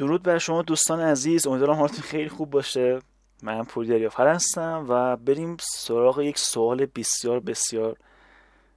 [0.00, 1.46] درود بر شما دوستان عزیز.
[1.46, 2.98] امیدوارم حالتون خیلی خوب باشه.
[3.42, 7.96] من پوری هستم و بریم سراغ یک سوال بسیار بسیار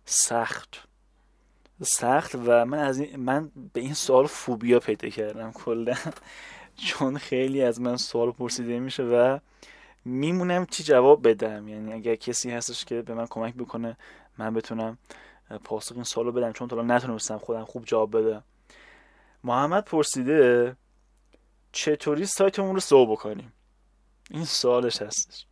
[0.06, 0.88] سخت.
[1.82, 5.96] سخت و من از این من به این سوال فوبیا پیدا کردم کلا.
[6.88, 9.40] چون خیلی از من سوال پرسیده میشه و
[10.06, 11.68] میمونم چی جواب بدم.
[11.68, 13.98] یعنی اگر کسی هستش که به من کمک بکنه
[14.38, 14.98] من بتونم
[15.64, 16.52] پاسخ این سوالو بدم.
[16.52, 18.44] چون تا نتونستم خودم خوب جواب بدم.
[19.44, 20.76] محمد پرسیده
[21.74, 23.54] چطوری سایتمون رو سو بکنیم؟
[24.32, 25.46] این سوالش هستش.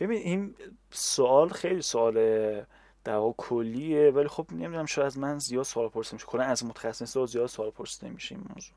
[0.00, 0.54] ببین این
[0.90, 2.14] سوال خیلی سوال
[3.04, 6.26] در کلیه ولی خب نمی‌دونم شاید از من زیاد سوال پرسیده میشه.
[6.26, 8.74] کلا از متخصص زیاد سوال پرسیده میشه این موضوع.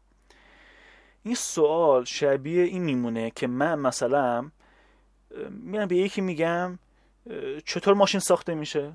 [1.23, 4.51] این سوال شبیه این میمونه که من مثلا
[5.49, 6.79] میرم به یکی میگم
[7.65, 8.93] چطور ماشین ساخته میشه؟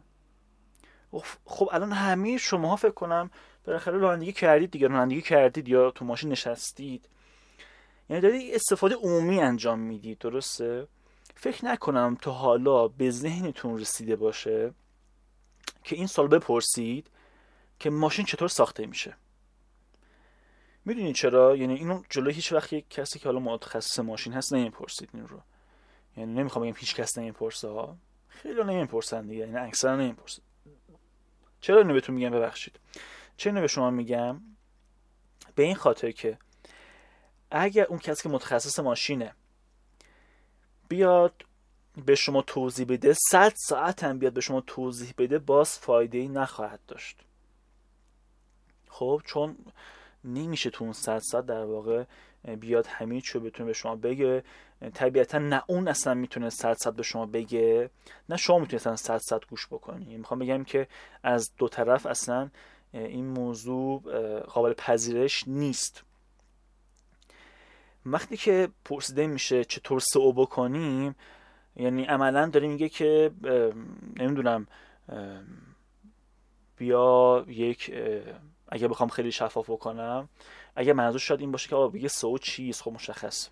[1.44, 3.30] خب الان همه شما فکر کنم
[3.66, 4.88] بالاخره رانندگی کردید دیگه.
[4.88, 7.08] رانندگی کردید یا تو ماشین نشستید.
[8.08, 10.88] یعنی دارید استفاده عمومی انجام می‌دید درسته؟
[11.34, 14.74] فکر نکنم تا حالا به ذهنتون رسیده باشه
[15.84, 17.10] که این سال بپرسید
[17.78, 19.16] که ماشین چطور ساخته میشه.
[20.84, 25.28] می‌دونید چرا؟ یعنی اینو جلو هیچ وقت کسی که حالا متخصص ماشین هست نمی‌پرسید این
[25.28, 25.40] رو.
[26.16, 27.96] یعنی نمی‌خوام بگم هیچ کس نمی‌پرسه ها.
[28.28, 30.42] خیلی نمی‌پرسن دیگه یعنی اکثر نمی‌پرسن
[31.60, 32.80] چرا اینو بهتون میگم؟ ببخشید.
[33.36, 34.40] چرا اینو به شما میگم؟
[35.54, 36.38] به این خاطر که
[37.56, 39.34] اگر اون کسی که متخصص ماشینه
[40.88, 41.44] بیاد
[42.06, 46.28] به شما توضیح بده صد ساعت هم بیاد به شما توضیح بده باز فایده ای
[46.28, 47.16] نخواهد داشت.
[48.88, 49.56] خب چون
[50.24, 52.04] نمیشه تو اون صد ساعت در واقع
[52.60, 54.44] بیاد همین چو بتونه به شما بگه.
[54.94, 57.90] طبیعتا نه اون اصلا می‌تونه صد صد به شما بگه
[58.28, 60.16] نه شما می‌تونید اصلا صد صد گوش بکنی.
[60.16, 60.88] می‌خوام بگم که
[61.22, 62.50] از دو طرف اصلا
[62.92, 64.00] این موضوع
[64.40, 66.02] قابل پذیرش نیست.
[68.06, 71.14] وقتی که پرسیده میشه چطور سئو بکنیم
[71.76, 73.30] یعنی عملا داره میگه که
[74.16, 74.66] نمی‌دونم
[76.76, 77.94] بیا یک
[78.68, 80.28] اگه بخوام خیلی شفاف بکنم
[80.76, 83.48] اگه منظور شاید این باشه که آقا بگه سئو چیست؟ خب مشخص.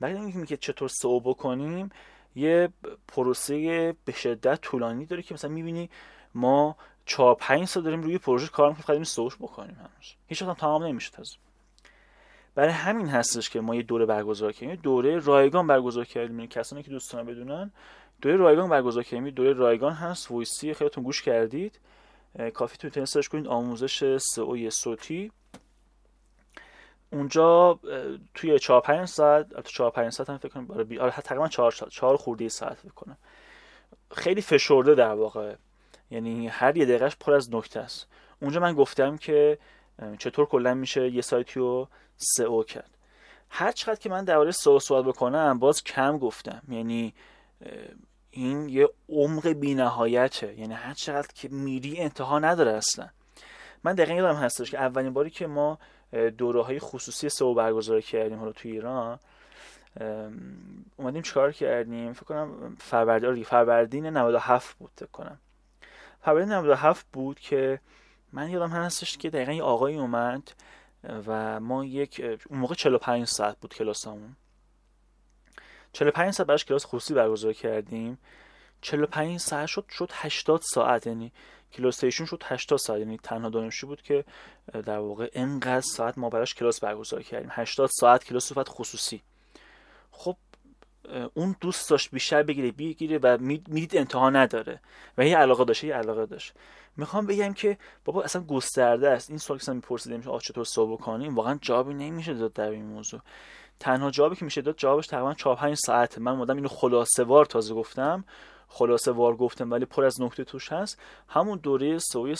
[0.00, 1.90] وقتی میگه چطور سئو بکنیم
[2.34, 2.68] یه
[3.08, 5.90] پروسه به شدت طولانی داره که مثلا می‌بینی
[6.34, 6.76] ما
[7.06, 10.14] 4 5 سال داریم روی پروژه کار می‌کنیم فقط سئوش بکنیم هنوز.
[10.26, 11.36] هیچ وقت تمام نمیشه تازه
[12.56, 14.74] برای همین هستش که ما یه دوره برگزار کردیم.
[14.74, 16.36] دوره رایگان برگزار کردیم.
[16.36, 17.72] یعنی کسانی که دوستان بدونن
[18.22, 19.30] دوره رایگان برگزار کردیم.
[19.30, 20.30] دوره رایگان هست.
[20.30, 20.74] وایسی.
[20.74, 21.80] خیلیتون گوش کردید.
[22.54, 23.46] کافی تو اینترنت سرچ کنید.
[23.46, 25.32] آموزش سئو صوتی.
[27.12, 27.80] اونجا
[28.34, 30.98] توی 4 5 ساعت تو 4 5 ساعت هم فکر کنم برای بی...
[30.98, 33.16] آره تقریبا 4 ساعت 4 خورده ساعت فکر کنم.
[34.10, 35.54] خیلی فشرده در واقع.
[36.10, 38.08] یعنی هر یه دقیقهش پر از نکته است.
[38.42, 39.58] اونجا من گفتم که
[40.18, 42.90] چطور کلا میشه یه سایتی رو سئو کرد؟
[43.50, 46.62] هر چقدر که من درباره سئو صحبت بکنم باز کم گفتم.
[46.68, 47.14] یعنی
[48.30, 50.54] این یه عمق بینهایته.
[50.58, 53.08] یعنی هر چقدر که میری انتها نداره اصلا.
[53.84, 55.78] من دقیقا یادم هستش که اولین باری که ما
[56.38, 59.18] دوره های خصوصی سئو برگزار کردیم حالا تو ایران
[60.96, 65.38] اومدیم چیکار کردیم؟ فکر کنم فروردین آره فروردین 97 بود فکر کنم.
[66.20, 67.80] فروردین 97 بود که
[68.32, 70.52] من یادم هستش که دقیقا یه آقایی اومد
[71.26, 74.36] و ما یک اون موقع 45 ساعت بود کلاسمون.
[75.92, 78.18] 45 ساعت براش کلاس خصوصی برگزار کردیم.
[78.80, 81.06] 45 ساعت شد شد 80 ساعت.
[81.06, 81.32] یعنی
[81.72, 83.00] کلاس ایشون شد 80 ساعت.
[83.00, 84.24] یعنی تنها دانشجو بود که
[84.72, 87.48] در واقع انقدر ساعت ما براش کلاس برگزار کردیم.
[87.52, 89.22] 80 ساعت کلاس صفت خصوصی.
[90.10, 90.36] خب
[91.34, 94.80] اون دوست داشت بیشتر بگیره بگیره و می‌دید انتها نداره.
[95.18, 96.52] و یه علاقه داشته یه علاقه داشت.
[96.96, 99.30] می‌خوام بگم که بابا اصلا گسترده است.
[99.30, 103.20] این سوال که میشه آ چطور صحبت کنیم واقعا جوابی نمیشه داد در این موضوع.
[103.80, 107.44] تنها جوابی که میشه داد جوابش تقریبا 4 5 ساعته من مدام اینو خلاصه وار
[107.44, 108.24] تازه گفتم.
[108.68, 111.00] خلاصه وار گفتم ولی پر از نکته توش هست.
[111.28, 112.36] همون دوره SEO ی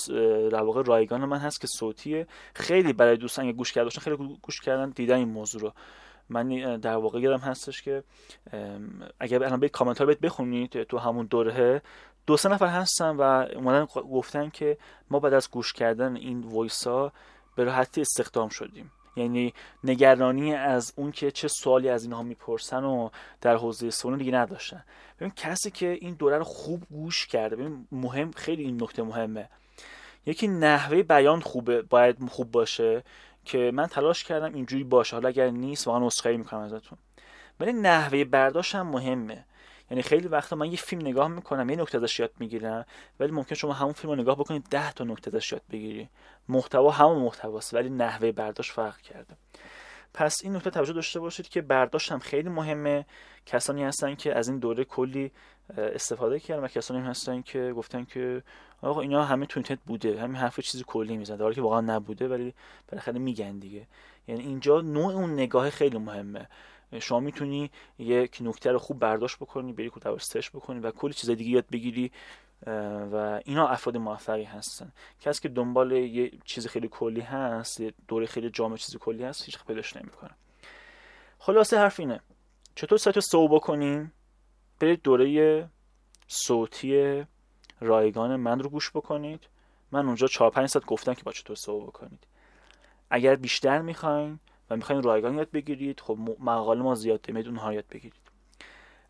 [0.51, 2.27] در واقع رایگان من هست که صوتیه.
[2.55, 5.73] خیلی برای دوستان گوش کرده باشن خیلی گوش کردن دیدن این موضوع رو.
[6.29, 8.05] من در واقع یادم هستش که
[9.21, 11.83] اگر الان به کامنت ها بخونید تو همون دوره
[12.27, 13.21] دو سه نفر هستن و
[13.55, 14.79] اومدن گفتن که
[15.11, 17.13] ما بعد از گوش کردن این voice ها
[17.57, 18.93] به راحتی استخدام شدیم.
[19.17, 23.09] یعنی نگرانی از اون که چه سوالی از اینها می‌پرسن و
[23.41, 24.85] در حوزه سوال دیگه نداشتن.
[25.21, 29.49] ببین کسی که این دوره رو خوب گوش کرده ببین مهم خیلی این نکته مهمه.
[30.27, 33.05] یکی نحوه بیان خوبه باید خوب باشه.
[33.47, 35.17] که من تلاش کردم اینجوری باشه.
[35.17, 36.99] حالا اگر نیست واقعا عذرخواهی می‌کنم ازتون.
[37.61, 39.45] ولی نحوه برداشت هم مهمه.
[39.91, 42.87] یعنی خیلی وقتا من یه فیلم نگاه می‌کنم یه نکته ازش یاد می‌گیرم
[43.21, 46.09] ولی ممکن شما همون فیلم رو نگاه بکنید ده تا نکته ازش یاد بگیری.
[46.49, 49.37] محتوا همون محتواست ولی نحوه برداشت فرق کرده.
[50.17, 53.07] پس این نکته توجه داشته باشید که برداشت هم خیلی مهمه.
[53.47, 55.33] کسانی هستن که از این دوره کلی
[55.77, 58.43] استفاده کردن و کسانی هستن که گفتن که
[58.83, 62.29] آقا اینا همه تو اینترنت بوده همین حرف چیزی کلی می‌زنه داره که واقعا نبوده
[62.29, 62.55] ولی
[62.89, 63.87] بالاخره میگن دیگه.
[64.29, 66.49] یعنی اینجا نوع اون نگاه خیلی مهمه.
[67.01, 71.51] شما می‌تونی یک نکته رو خوب برداشت بکنی بری درستش بکنی و کلی چیز دیگه
[71.51, 72.13] یاد بگیری.
[73.13, 74.93] و اینا افراد موفقی هستن.
[75.21, 79.45] کسی که دنبال یه چیز خیلی کلی هست یه دوره خیلی جامع چیز کلی هست
[79.45, 80.31] هیچ پیداش نمی‌کنه.
[81.39, 82.21] خلاصه حرف اینه.
[82.75, 84.13] چطور سایت رو سو بکنیم؟
[84.81, 85.69] برید دوره
[86.29, 87.25] صوتی
[87.81, 89.45] رایگان من رو گوش بکنید.
[89.93, 92.27] من اونجا 4 5 ساعت گفتم که با چطور سو بکنید.
[93.11, 94.39] اگر بیشتر می‌خواین
[94.71, 98.26] و می‌خواین رایگان یاد بگیرید خب مقاله ما زیاد میاد اونها یاد بگیرید.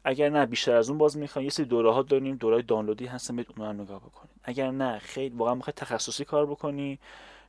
[0.09, 3.37] اگر نه بیشتر از اون باز می‌خواین یه سری دوره ها داریم دوره دانلودی هستن
[3.37, 6.99] برید اونها نگاه بکنید اگر نه خیلی واقعا می‌خواید تخصصی کار بکنی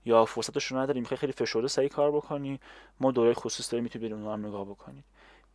[0.06, 2.60] یا فرصتش رو نداری می‌خوای خیلی فشرده سعی کار بکنی
[3.00, 5.04] ما دوره خصوصی داریم می‌تونید برید اونها رو نگاه بکنید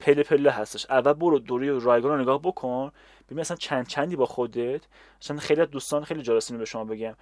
[0.00, 0.86] پله پله هستش.
[0.90, 2.92] اول برو دوره رایگان رو نگاه بکن.
[3.26, 4.82] ببین مثلا چند چندی با خودت.
[5.22, 7.14] مثلا خیلی از دوستان خیلی جالسینه به شما بگم.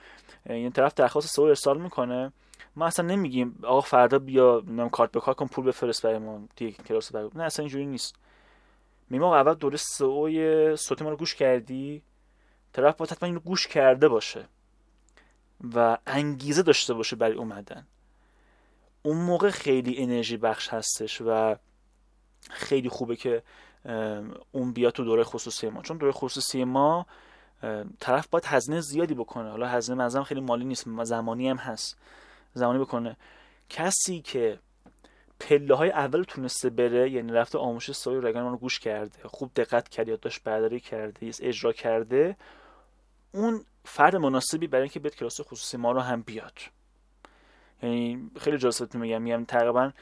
[0.46, 2.32] این طرف درخواست سو ارسال می‌کنه.
[2.76, 6.72] ما اصلا نمیگیم آقا فردا بیا نم کارت به کار کن پول بفرست برامون دیگه
[6.72, 8.16] کلاس برای نه اصلا اینجوری نیست.
[9.10, 12.02] میگم اول دوره سوی صوت ما رو گوش کردی؟
[12.72, 14.44] طرف باید حتما اینو گوش کرده باشه
[15.74, 17.86] و انگیزه داشته باشه برای اومدن.
[19.02, 21.56] اون موقع خیلی انرژی بخش هستش و
[22.50, 23.42] خیلی خوبه که
[24.52, 25.82] اون بیاد تو دوره خصوصی ما.
[25.82, 27.06] چون دوره خصوصی ما
[28.00, 29.50] طرف باید هزینه زیادی بکنه.
[29.50, 31.98] حالا هزینه منظرم خیلی مالی نیست زمانی هم هست.
[32.54, 33.16] زمانی بکنه.
[33.68, 34.58] کسی که
[35.40, 39.88] پله های اول تونسته بره یعنی رفته آموزش سایه رگان رو گوش کرده خوب دقت
[39.88, 42.36] کرد یادداشت برداری کرده اجرا کرده.
[43.32, 46.58] اون فرد مناسبی برای اینکه بیاد کلاس خصوصی ما رو هم بیاد.
[47.82, 49.92] یعنی خیلی جالب میگم میگم تقریبا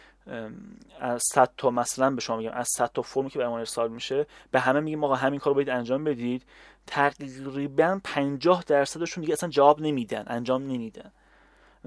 [1.00, 3.90] از 100 تا مثلا به شما میگم از 100 تا فرمی که برای ما ارسال
[3.90, 6.44] میشه به همه میگیم آقا همین کارو باید انجام بدید.
[6.87, 11.12] تقریبا 50 درصدشون دیگه اصلا جواب نمیدن انجام نمیدن.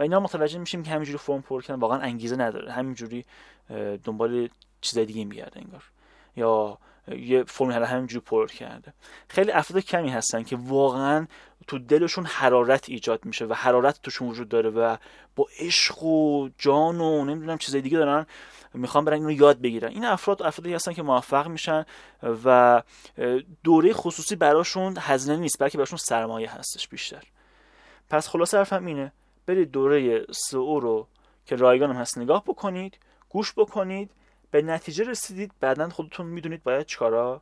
[0.02, 2.72] و اینا متوجه میشیم که همینجوری فرم پر کردن واقعا انگیزه نداره.
[2.72, 3.26] همینجوری
[4.04, 4.50] دنبال
[4.82, 5.84] چیز دیگه میگرده انگار.
[6.36, 6.78] یا
[7.08, 8.94] یه فرم حالا همینجوری پر کرده.
[9.28, 11.28] خیلی افراد کمی هستن که واقعا
[11.68, 14.98] تو دلشون حرارت ایجاد میشه و حرارت توشون وجود داره و
[15.36, 18.26] با عشق و جان و نمی‌دونم چیز دیگه دارن
[18.74, 19.90] می‌خوان برن اینو یاد بگیرن.
[19.90, 21.86] این افراد افرادی هستن که موفق میشن
[22.46, 22.84] و
[23.64, 27.24] دوره خصوصی براشون هزینه نیست بلکه براشون سرمایه هستش بیشتر.
[28.10, 29.12] پس خلاصه حرفم اینه
[29.52, 31.08] برید دوره سئو رو
[31.46, 32.98] که رایگان هم هست نگاه بکنید
[33.30, 34.12] گوش بکنید
[34.52, 37.42] به نتیجه رسیدید بعدا خودتون می‌دونید باید چیکارا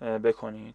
[0.00, 0.74] بکنید.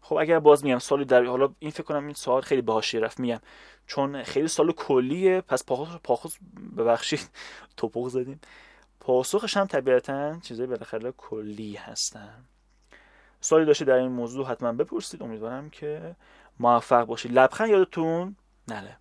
[0.00, 3.20] خب اگر باز میگم سالی در حالا این فکر کنم این سوال خیلی باهاشی رفت
[3.20, 3.40] میگم.
[3.86, 6.36] چون خیلی سال کلیه پس پاخوس پاخوس
[6.78, 7.30] ببخشید
[7.76, 8.40] توپق زدیم.
[9.00, 12.44] پاسخش هم طبیعتا چیزای بالاخره کلی هستن.
[13.40, 15.22] سوالی داشته در این موضوع حتما بپرسید.
[15.22, 16.16] امیدوارم که
[16.60, 17.32] موفق باشید.
[17.32, 18.36] لبخند یادتون
[18.68, 18.96] نره.